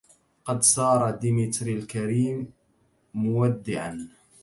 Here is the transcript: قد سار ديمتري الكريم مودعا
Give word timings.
قد 0.45 0.61
سار 0.63 1.11
ديمتري 1.15 1.73
الكريم 1.73 2.53
مودعا 3.13 4.07